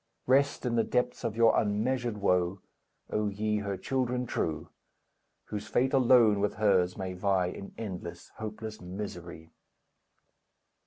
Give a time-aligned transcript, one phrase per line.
[0.25, 2.59] Rest in the depths of your unmeasured woe,
[3.11, 4.69] O ye, her children true,
[5.49, 9.51] Whose fate alone with hers may vie, In endless, hopeless misery!